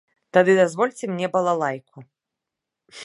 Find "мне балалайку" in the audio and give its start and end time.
1.11-1.97